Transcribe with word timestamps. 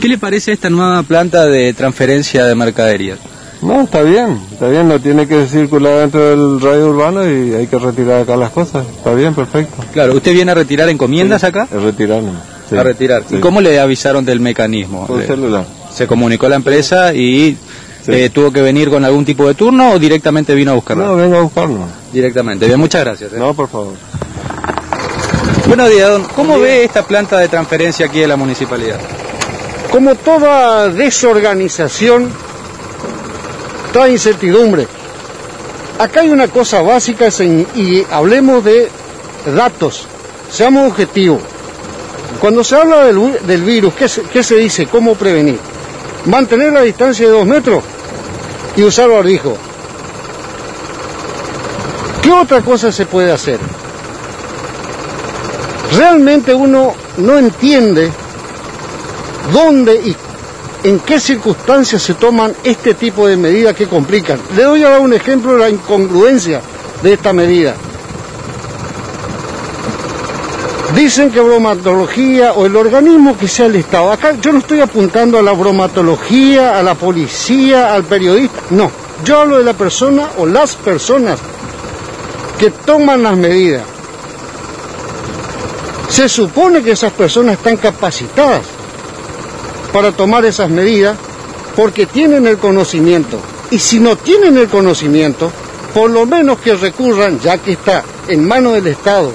¿Qué 0.00 0.08
le 0.08 0.18
parece 0.18 0.50
a 0.52 0.54
esta 0.54 0.70
nueva 0.70 1.02
planta 1.02 1.46
de 1.46 1.72
transferencia 1.74 2.44
de 2.44 2.54
mercaderías? 2.54 3.18
No, 3.62 3.80
está 3.82 4.02
bien, 4.02 4.40
está 4.52 4.68
bien, 4.68 4.86
no 4.86 5.00
tiene 5.00 5.26
que 5.26 5.46
circular 5.48 5.98
dentro 5.98 6.20
del 6.30 6.60
radio 6.60 6.90
urbano 6.90 7.24
y 7.28 7.54
hay 7.54 7.66
que 7.66 7.76
retirar 7.78 8.20
acá 8.22 8.36
las 8.36 8.50
cosas. 8.50 8.86
Está 8.86 9.12
bien, 9.14 9.34
perfecto. 9.34 9.82
Claro, 9.92 10.14
¿usted 10.14 10.32
viene 10.32 10.52
a 10.52 10.54
retirar 10.54 10.88
encomiendas 10.88 11.42
acá? 11.42 11.66
Es 11.74 11.82
retirarme. 11.82 12.30
sí. 12.70 12.76
A 12.76 12.82
retirar. 12.84 13.24
¿Y 13.30 13.38
cómo 13.38 13.60
le 13.60 13.80
avisaron 13.80 14.24
del 14.24 14.38
mecanismo? 14.38 15.06
Por 15.08 15.18
Le- 15.18 15.26
celular. 15.26 15.66
¿Se 15.92 16.06
comunicó 16.06 16.48
la 16.48 16.54
empresa 16.54 17.12
y 17.12 17.56
eh, 18.06 18.30
tuvo 18.32 18.52
que 18.52 18.62
venir 18.62 18.90
con 18.90 19.04
algún 19.04 19.24
tipo 19.24 19.48
de 19.48 19.54
turno 19.54 19.90
o 19.90 19.98
directamente 19.98 20.54
vino 20.54 20.70
a 20.70 20.74
buscarla? 20.74 21.06
No, 21.06 21.16
venga 21.16 21.38
a 21.38 21.42
buscarnos. 21.42 21.88
Directamente. 22.12 22.66
Bien, 22.66 22.78
muchas 22.78 23.04
gracias. 23.04 23.32
eh. 23.32 23.36
No, 23.38 23.54
por 23.54 23.68
favor. 23.68 23.94
Buenos 25.66 25.90
días, 25.90 26.08
don. 26.10 26.22
¿Cómo 26.36 26.60
ve 26.60 26.84
esta 26.84 27.02
planta 27.04 27.38
de 27.38 27.48
transferencia 27.48 28.06
aquí 28.06 28.20
de 28.20 28.28
la 28.28 28.36
municipalidad? 28.36 29.00
Como 29.90 30.14
toda 30.16 30.88
desorganización, 30.90 32.30
trae 33.92 34.12
incertidumbre. 34.12 34.86
Acá 35.98 36.20
hay 36.20 36.30
una 36.30 36.48
cosa 36.48 36.82
básica 36.82 37.28
y 37.74 38.06
hablemos 38.10 38.62
de 38.64 38.88
datos, 39.56 40.06
seamos 40.50 40.88
objetivos. 40.90 41.40
Cuando 42.40 42.62
se 42.62 42.76
habla 42.76 43.04
del, 43.06 43.18
vi- 43.18 43.46
del 43.46 43.62
virus, 43.62 43.94
¿qué 43.94 44.08
se, 44.08 44.22
qué 44.22 44.42
se 44.42 44.56
dice? 44.56 44.86
¿Cómo 44.86 45.14
prevenir? 45.14 45.58
Mantener 46.26 46.72
la 46.72 46.82
distancia 46.82 47.26
de 47.26 47.32
dos 47.32 47.46
metros 47.46 47.82
y 48.76 48.82
usar 48.84 49.08
barbijo. 49.08 49.56
¿Qué 52.22 52.30
otra 52.30 52.60
cosa 52.60 52.92
se 52.92 53.06
puede 53.06 53.32
hacer? 53.32 53.58
Realmente 55.96 56.54
uno 56.54 56.94
no 57.16 57.38
entiende 57.38 58.12
dónde 59.52 59.94
y 59.96 60.16
en 60.84 61.00
qué 61.00 61.18
circunstancias 61.18 62.02
se 62.02 62.14
toman 62.14 62.54
este 62.64 62.94
tipo 62.94 63.26
de 63.26 63.36
medidas 63.36 63.74
que 63.74 63.88
complican. 63.88 64.40
Le 64.56 64.62
doy 64.62 64.84
ahora 64.84 65.00
un 65.00 65.12
ejemplo 65.12 65.52
de 65.52 65.58
la 65.58 65.70
incongruencia 65.70 66.60
de 67.02 67.12
esta 67.12 67.32
medida. 67.32 67.74
Dicen 70.94 71.30
que 71.30 71.40
bromatología 71.40 72.54
o 72.54 72.66
el 72.66 72.74
organismo 72.74 73.36
que 73.36 73.46
sea 73.46 73.66
el 73.66 73.76
Estado. 73.76 74.10
Acá 74.10 74.34
yo 74.40 74.52
no 74.52 74.58
estoy 74.58 74.80
apuntando 74.80 75.38
a 75.38 75.42
la 75.42 75.52
bromatología, 75.52 76.78
a 76.78 76.82
la 76.82 76.94
policía, 76.94 77.94
al 77.94 78.04
periodista. 78.04 78.60
No, 78.70 78.90
yo 79.24 79.40
hablo 79.40 79.58
de 79.58 79.64
la 79.64 79.74
persona 79.74 80.30
o 80.38 80.46
las 80.46 80.76
personas 80.76 81.38
que 82.58 82.70
toman 82.70 83.22
las 83.22 83.36
medidas. 83.36 83.84
Se 86.08 86.28
supone 86.28 86.82
que 86.82 86.92
esas 86.92 87.12
personas 87.12 87.56
están 87.56 87.76
capacitadas 87.76 88.77
para 89.92 90.12
tomar 90.12 90.44
esas 90.44 90.70
medidas 90.70 91.16
porque 91.76 92.06
tienen 92.06 92.46
el 92.46 92.58
conocimiento. 92.58 93.38
Y 93.70 93.78
si 93.78 94.00
no 94.00 94.16
tienen 94.16 94.56
el 94.56 94.68
conocimiento, 94.68 95.52
por 95.94 96.10
lo 96.10 96.26
menos 96.26 96.58
que 96.58 96.74
recurran, 96.74 97.38
ya 97.40 97.58
que 97.58 97.72
está 97.72 98.02
en 98.28 98.46
manos 98.46 98.74
del 98.74 98.88
Estado, 98.88 99.32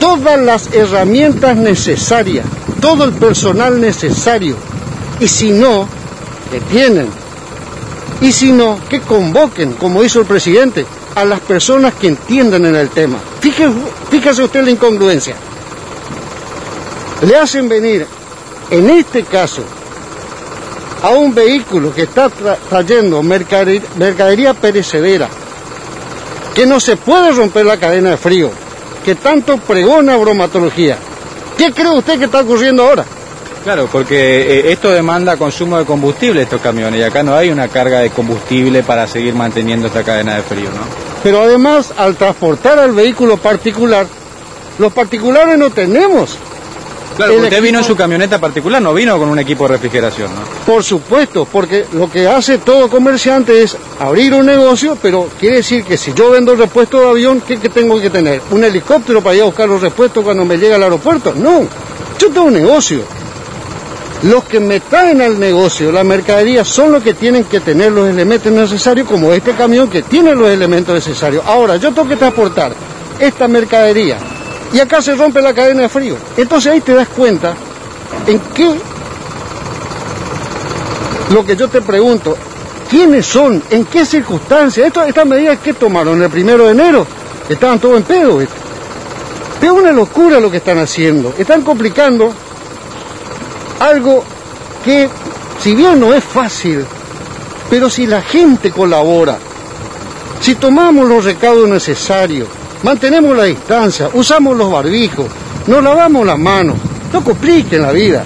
todas 0.00 0.40
las 0.40 0.72
herramientas 0.72 1.56
necesarias, 1.56 2.46
todo 2.80 3.04
el 3.04 3.12
personal 3.12 3.80
necesario. 3.80 4.56
Y 5.20 5.28
si 5.28 5.50
no, 5.50 5.88
que 6.50 6.60
tienen. 6.60 7.08
Y 8.20 8.32
si 8.32 8.52
no, 8.52 8.78
que 8.88 9.00
convoquen, 9.00 9.72
como 9.74 10.02
hizo 10.02 10.20
el 10.20 10.26
presidente, 10.26 10.86
a 11.14 11.24
las 11.24 11.40
personas 11.40 11.94
que 11.94 12.08
entienden 12.08 12.66
en 12.66 12.76
el 12.76 12.90
tema. 12.90 13.18
Fíjese, 13.40 13.72
fíjese 14.10 14.42
usted 14.42 14.64
la 14.64 14.70
incongruencia. 14.70 15.34
Le 17.22 17.36
hacen 17.36 17.68
venir, 17.68 18.06
en 18.70 18.90
este 18.90 19.24
caso, 19.24 19.62
a 21.02 21.10
un 21.10 21.34
vehículo 21.34 21.94
que 21.94 22.02
está 22.02 22.28
tra- 22.28 22.56
trayendo 22.68 23.22
mercadería, 23.22 23.82
mercadería 23.96 24.54
perecedera, 24.54 25.28
que 26.54 26.66
no 26.66 26.80
se 26.80 26.96
puede 26.96 27.32
romper 27.32 27.66
la 27.66 27.76
cadena 27.76 28.10
de 28.10 28.16
frío, 28.16 28.50
que 29.04 29.14
tanto 29.14 29.58
pregona 29.58 30.16
bromatología. 30.16 30.96
¿Qué 31.56 31.72
cree 31.72 31.90
usted 31.90 32.18
que 32.18 32.24
está 32.24 32.40
ocurriendo 32.40 32.82
ahora? 32.88 33.04
Claro, 33.62 33.88
porque 33.90 34.60
eh, 34.60 34.72
esto 34.72 34.90
demanda 34.90 35.36
consumo 35.36 35.78
de 35.78 35.84
combustible 35.84 36.42
estos 36.42 36.60
camiones 36.60 37.00
y 37.00 37.02
acá 37.02 37.22
no 37.22 37.34
hay 37.34 37.50
una 37.50 37.68
carga 37.68 37.98
de 38.00 38.10
combustible 38.10 38.82
para 38.82 39.06
seguir 39.08 39.34
manteniendo 39.34 39.88
esta 39.88 40.02
cadena 40.04 40.36
de 40.36 40.42
frío, 40.42 40.70
¿no? 40.70 40.82
Pero 41.22 41.42
además, 41.42 41.92
al 41.96 42.14
transportar 42.16 42.78
al 42.78 42.92
vehículo 42.92 43.36
particular, 43.38 44.06
los 44.78 44.92
particulares 44.92 45.58
no 45.58 45.70
tenemos. 45.70 46.36
Claro, 47.16 47.36
usted 47.36 47.62
vino 47.62 47.78
en 47.78 47.84
su 47.84 47.96
camioneta 47.96 48.38
particular, 48.38 48.82
no 48.82 48.92
vino 48.92 49.18
con 49.18 49.28
un 49.28 49.38
equipo 49.38 49.66
de 49.66 49.74
refrigeración, 49.74 50.34
¿no? 50.34 50.42
Por 50.66 50.84
supuesto, 50.84 51.46
porque 51.46 51.86
lo 51.92 52.10
que 52.10 52.28
hace 52.28 52.58
todo 52.58 52.90
comerciante 52.90 53.62
es 53.62 53.76
abrir 53.98 54.34
un 54.34 54.44
negocio, 54.44 54.98
pero 55.00 55.28
quiere 55.40 55.56
decir 55.56 55.82
que 55.84 55.96
si 55.96 56.12
yo 56.12 56.30
vendo 56.30 56.54
repuesto 56.54 57.00
de 57.00 57.08
avión, 57.08 57.40
¿qué, 57.40 57.58
qué 57.58 57.70
tengo 57.70 57.98
que 58.00 58.10
tener? 58.10 58.42
¿Un 58.50 58.64
helicóptero 58.64 59.22
para 59.22 59.36
ir 59.36 59.42
a 59.42 59.46
buscar 59.46 59.66
los 59.66 59.80
repuestos 59.80 60.22
cuando 60.22 60.44
me 60.44 60.58
llega 60.58 60.76
al 60.76 60.82
aeropuerto? 60.82 61.32
No, 61.34 61.66
yo 62.18 62.28
tengo 62.28 62.46
un 62.46 62.54
negocio. 62.54 63.00
Los 64.22 64.44
que 64.44 64.60
me 64.60 64.80
traen 64.80 65.22
al 65.22 65.38
negocio, 65.38 65.92
la 65.92 66.04
mercadería, 66.04 66.64
son 66.64 66.92
los 66.92 67.02
que 67.02 67.14
tienen 67.14 67.44
que 67.44 67.60
tener 67.60 67.92
los 67.92 68.08
elementos 68.08 68.52
necesarios, 68.52 69.06
como 69.06 69.32
este 69.32 69.52
camión 69.52 69.88
que 69.88 70.02
tiene 70.02 70.34
los 70.34 70.50
elementos 70.50 70.94
necesarios. 70.94 71.44
Ahora, 71.46 71.76
yo 71.76 71.92
tengo 71.92 72.08
que 72.08 72.16
transportar 72.16 72.72
esta 73.20 73.48
mercadería 73.48 74.18
y 74.72 74.80
acá 74.80 75.00
se 75.00 75.14
rompe 75.14 75.40
la 75.40 75.54
cadena 75.54 75.82
de 75.82 75.88
frío. 75.88 76.16
Entonces 76.36 76.72
ahí 76.72 76.80
te 76.80 76.94
das 76.94 77.08
cuenta 77.08 77.54
en 78.26 78.38
qué 78.54 78.74
lo 81.32 81.44
que 81.44 81.56
yo 81.56 81.68
te 81.68 81.80
pregunto, 81.80 82.36
¿quiénes 82.88 83.26
son? 83.26 83.62
¿En 83.70 83.84
qué 83.84 84.04
circunstancias? 84.04 84.86
Esto, 84.86 85.02
estas 85.02 85.26
medidas 85.26 85.58
que 85.58 85.74
tomaron 85.74 86.22
el 86.22 86.30
primero 86.30 86.66
de 86.66 86.72
enero, 86.72 87.06
estaban 87.48 87.80
todos 87.80 87.96
en 87.96 88.02
pedo. 88.04 88.40
Es 88.40 88.48
una 89.70 89.90
locura 89.90 90.38
lo 90.38 90.50
que 90.50 90.58
están 90.58 90.78
haciendo. 90.78 91.34
Están 91.36 91.62
complicando 91.62 92.32
algo 93.80 94.22
que, 94.84 95.08
si 95.60 95.74
bien 95.74 95.98
no 95.98 96.14
es 96.14 96.22
fácil, 96.22 96.84
pero 97.68 97.90
si 97.90 98.06
la 98.06 98.22
gente 98.22 98.70
colabora, 98.70 99.38
si 100.40 100.54
tomamos 100.54 101.08
los 101.08 101.24
recaudos 101.24 101.68
necesarios, 101.68 102.48
mantenemos 102.86 103.36
la 103.36 103.42
distancia, 103.44 104.08
usamos 104.12 104.56
los 104.56 104.70
barbijos, 104.70 105.26
nos 105.66 105.82
lavamos 105.82 106.24
las 106.24 106.38
manos, 106.38 106.76
no 107.12 107.24
compliquen 107.24 107.82
la 107.82 107.90
vida, 107.90 108.22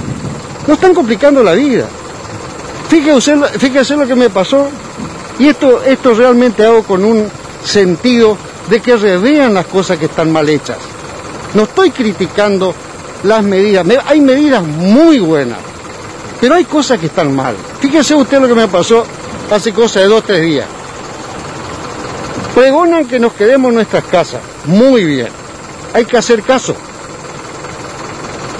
no 0.66 0.74
están 0.74 0.92
complicando 0.94 1.42
la 1.42 1.52
vida. 1.54 1.86
Fíjese, 2.90 3.36
fíjese 3.58 3.96
lo 3.96 4.06
que 4.06 4.14
me 4.14 4.28
pasó, 4.28 4.68
y 5.38 5.48
esto, 5.48 5.82
esto 5.82 6.12
realmente 6.12 6.62
hago 6.66 6.82
con 6.82 7.02
un 7.06 7.26
sentido 7.64 8.36
de 8.68 8.80
que 8.80 8.96
revean 8.96 9.54
las 9.54 9.64
cosas 9.66 9.96
que 9.96 10.04
están 10.04 10.30
mal 10.30 10.46
hechas. 10.50 10.76
No 11.54 11.62
estoy 11.62 11.90
criticando 11.90 12.74
las 13.22 13.42
medidas, 13.42 13.86
me- 13.86 13.96
hay 14.06 14.20
medidas 14.20 14.62
muy 14.62 15.20
buenas, 15.20 15.58
pero 16.38 16.54
hay 16.56 16.64
cosas 16.66 16.98
que 17.00 17.06
están 17.06 17.34
mal. 17.34 17.54
Fíjese 17.80 18.14
usted 18.14 18.38
lo 18.38 18.46
que 18.46 18.54
me 18.54 18.68
pasó 18.68 19.06
hace 19.50 19.72
cosa 19.72 20.00
de 20.00 20.06
dos 20.06 20.18
o 20.18 20.22
tres 20.22 20.42
días. 20.42 20.66
Pregonan 22.60 23.08
que 23.08 23.18
nos 23.18 23.32
quedemos 23.32 23.70
en 23.70 23.76
nuestras 23.76 24.04
casas. 24.04 24.42
Muy 24.66 25.06
bien. 25.06 25.28
Hay 25.94 26.04
que 26.04 26.18
hacer 26.18 26.42
caso. 26.42 26.76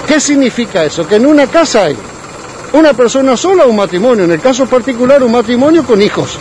¿Qué 0.08 0.18
significa 0.18 0.82
eso? 0.82 1.06
Que 1.06 1.16
en 1.16 1.26
una 1.26 1.46
casa 1.46 1.84
hay 1.84 1.96
una 2.72 2.94
persona 2.94 3.36
sola 3.36 3.66
o 3.66 3.68
un 3.68 3.76
matrimonio. 3.76 4.24
En 4.24 4.32
el 4.32 4.40
caso 4.40 4.64
particular, 4.64 5.22
un 5.22 5.32
matrimonio 5.32 5.84
con 5.84 6.00
hijos. 6.00 6.38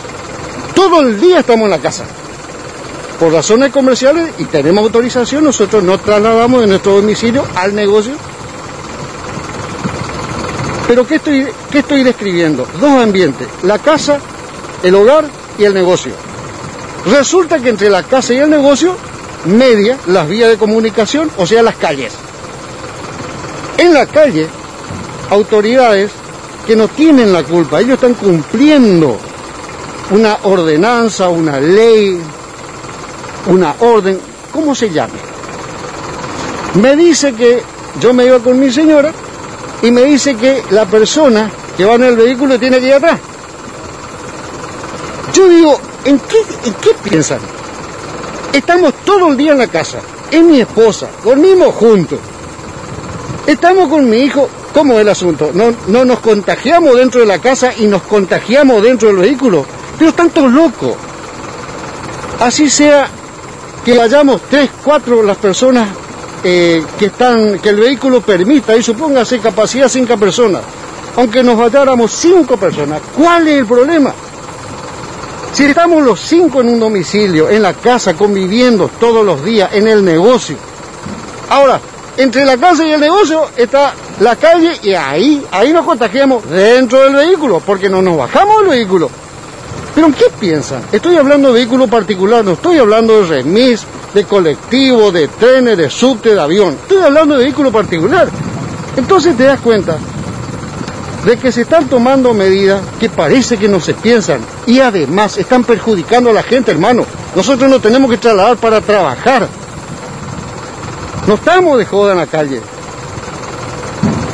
Todo 0.74 1.02
el 1.02 1.20
día 1.20 1.40
estamos 1.40 1.66
en 1.66 1.70
la 1.72 1.78
casa. 1.80 2.06
Por 3.18 3.30
razones 3.30 3.70
comerciales 3.70 4.32
y 4.38 4.46
tenemos 4.46 4.82
autorización, 4.82 5.44
nosotros 5.44 5.84
nos 5.84 6.00
trasladamos 6.00 6.62
de 6.62 6.66
nuestro 6.66 6.92
domicilio 6.92 7.44
al 7.56 7.74
negocio. 7.74 8.14
Pero 10.88 11.06
¿qué 11.06 11.16
estoy, 11.16 11.46
qué 11.70 11.80
estoy 11.80 12.04
describiendo? 12.04 12.66
Dos 12.80 12.92
ambientes, 12.92 13.48
la 13.64 13.78
casa, 13.78 14.18
el 14.82 14.94
hogar 14.94 15.26
y 15.58 15.64
el 15.64 15.74
negocio. 15.74 16.29
Resulta 17.06 17.58
que 17.58 17.70
entre 17.70 17.90
la 17.90 18.02
casa 18.02 18.34
y 18.34 18.38
el 18.38 18.50
negocio 18.50 18.96
media 19.46 19.98
las 20.06 20.28
vías 20.28 20.50
de 20.50 20.58
comunicación, 20.58 21.30
o 21.38 21.46
sea, 21.46 21.62
las 21.62 21.76
calles. 21.76 22.12
En 23.78 23.94
la 23.94 24.06
calle, 24.06 24.46
autoridades 25.30 26.10
que 26.66 26.76
no 26.76 26.88
tienen 26.88 27.32
la 27.32 27.42
culpa, 27.42 27.80
ellos 27.80 27.94
están 27.94 28.14
cumpliendo 28.14 29.16
una 30.10 30.38
ordenanza, 30.42 31.28
una 31.28 31.58
ley, 31.58 32.20
una 33.46 33.74
orden, 33.80 34.20
¿cómo 34.52 34.74
se 34.74 34.90
llame? 34.90 35.18
Me 36.74 36.96
dice 36.96 37.32
que 37.32 37.62
yo 38.00 38.12
me 38.12 38.26
iba 38.26 38.38
con 38.40 38.60
mi 38.60 38.70
señora 38.70 39.12
y 39.82 39.90
me 39.90 40.02
dice 40.04 40.36
que 40.36 40.62
la 40.70 40.84
persona 40.84 41.50
que 41.76 41.84
va 41.84 41.94
en 41.94 42.04
el 42.04 42.16
vehículo 42.16 42.58
tiene 42.58 42.78
que 42.78 42.86
ir 42.88 42.94
atrás. 42.94 43.18
Yo 45.32 45.48
digo, 45.48 45.80
¿en 46.04 46.18
qué, 46.18 46.38
¿en 46.64 46.74
qué 46.74 46.90
piensan? 47.08 47.40
Estamos 48.52 48.94
todo 49.04 49.28
el 49.30 49.36
día 49.36 49.52
en 49.52 49.58
la 49.58 49.68
casa, 49.68 49.98
es 50.30 50.42
mi 50.42 50.60
esposa, 50.60 51.08
dormimos 51.24 51.74
juntos. 51.74 52.18
Estamos 53.46 53.88
con 53.88 54.08
mi 54.08 54.18
hijo 54.18 54.48
¿Cómo 54.72 54.94
es 54.94 55.00
el 55.00 55.08
asunto? 55.08 55.50
No, 55.52 55.74
no 55.88 56.04
nos 56.04 56.20
contagiamos 56.20 56.96
dentro 56.96 57.20
de 57.20 57.26
la 57.26 57.40
casa 57.40 57.72
y 57.76 57.86
nos 57.86 58.02
contagiamos 58.02 58.82
dentro 58.82 59.08
del 59.08 59.16
vehículo. 59.16 59.66
Pero 59.98 60.12
tanto 60.12 60.46
loco. 60.46 60.96
Así 62.40 62.70
sea 62.70 63.08
que 63.84 63.96
vayamos 63.96 64.42
tres, 64.48 64.70
cuatro 64.84 65.22
las 65.22 65.36
personas 65.38 65.88
eh, 66.44 66.84
que 66.98 67.06
están, 67.06 67.58
que 67.58 67.70
el 67.70 67.80
vehículo 67.80 68.20
permita, 68.20 68.76
y 68.76 68.82
supóngase 68.82 69.40
capacidad 69.40 69.88
cinco 69.88 70.16
personas, 70.16 70.62
aunque 71.16 71.42
nos 71.42 71.58
vayáramos 71.58 72.10
cinco 72.12 72.56
personas, 72.56 73.00
¿cuál 73.16 73.46
es 73.48 73.58
el 73.58 73.66
problema? 73.66 74.14
Si 75.52 75.64
estamos 75.64 76.02
los 76.02 76.20
cinco 76.20 76.60
en 76.60 76.68
un 76.68 76.80
domicilio, 76.80 77.50
en 77.50 77.62
la 77.62 77.74
casa, 77.74 78.14
conviviendo 78.14 78.88
todos 79.00 79.24
los 79.24 79.44
días, 79.44 79.70
en 79.72 79.88
el 79.88 80.04
negocio. 80.04 80.56
Ahora, 81.48 81.80
entre 82.16 82.44
la 82.44 82.56
casa 82.56 82.86
y 82.86 82.92
el 82.92 83.00
negocio 83.00 83.48
está 83.56 83.92
la 84.20 84.36
calle 84.36 84.78
y 84.82 84.94
ahí, 84.94 85.44
ahí 85.50 85.72
nos 85.72 85.84
contagiamos 85.84 86.48
dentro 86.48 87.02
del 87.02 87.14
vehículo, 87.14 87.60
porque 87.60 87.88
no 87.88 88.00
nos 88.00 88.16
bajamos 88.16 88.60
del 88.60 88.70
vehículo. 88.70 89.10
Pero 89.94 90.08
¿qué 90.16 90.26
piensan? 90.38 90.82
Estoy 90.92 91.16
hablando 91.16 91.48
de 91.48 91.54
vehículo 91.54 91.88
particular, 91.88 92.44
no 92.44 92.52
estoy 92.52 92.78
hablando 92.78 93.20
de 93.20 93.26
remis, 93.26 93.84
de 94.14 94.24
colectivo, 94.24 95.10
de 95.10 95.26
trenes, 95.26 95.76
de 95.76 95.90
subte, 95.90 96.34
de 96.34 96.40
avión. 96.40 96.76
Estoy 96.82 97.02
hablando 97.02 97.36
de 97.36 97.44
vehículo 97.44 97.72
particular. 97.72 98.28
Entonces 98.96 99.36
te 99.36 99.44
das 99.44 99.60
cuenta 99.60 99.98
de 101.24 101.36
que 101.36 101.52
se 101.52 101.62
están 101.62 101.88
tomando 101.88 102.32
medidas 102.32 102.80
que 102.98 103.10
parece 103.10 103.58
que 103.58 103.68
no 103.68 103.80
se 103.80 103.94
piensan 103.94 104.40
y 104.66 104.80
además 104.80 105.36
están 105.36 105.64
perjudicando 105.64 106.30
a 106.30 106.32
la 106.32 106.42
gente, 106.42 106.70
hermano. 106.70 107.04
Nosotros 107.34 107.70
no 107.70 107.80
tenemos 107.80 108.10
que 108.10 108.16
trasladar 108.16 108.56
para 108.56 108.80
trabajar. 108.80 109.46
No 111.26 111.34
estamos 111.34 111.78
de 111.78 111.84
joda 111.84 112.12
en 112.12 112.18
la 112.18 112.26
calle. 112.26 112.60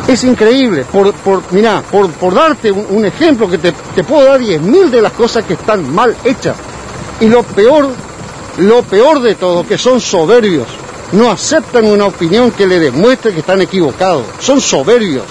Es 0.06 0.22
increíble. 0.22 0.84
Por, 0.84 1.12
por, 1.14 1.42
por, 1.42 2.34
darte 2.34 2.70
un, 2.70 3.04
ejemplo 3.04 3.50
que 3.50 3.58
te, 3.58 3.72
puedo 4.04 4.24
dar 4.24 4.38
diez 4.38 4.60
mil 4.60 4.90
de 4.90 5.02
las 5.02 5.12
cosas 5.12 5.44
que 5.44 5.54
están 5.54 5.92
mal 5.92 6.16
hechas. 6.24 6.56
Y 7.20 7.26
lo 7.26 7.42
peor, 7.42 7.88
lo 8.58 8.82
peor 8.84 9.20
de 9.20 9.34
todo, 9.34 9.66
que 9.66 9.76
son 9.76 10.00
soberbios. 10.00 10.68
No 11.12 11.30
aceptan 11.30 11.84
una 11.84 12.06
opinión 12.06 12.52
que 12.52 12.66
le 12.66 12.78
demuestre 12.78 13.32
que 13.32 13.40
están 13.40 13.60
equivocados. 13.60 14.24
Son 14.38 14.60
soberbios. 14.60 15.24